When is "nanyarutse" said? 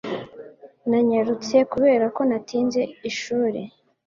0.89-1.55